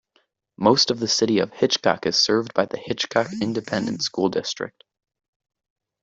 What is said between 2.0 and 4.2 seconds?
is served by the Hitchcock Independent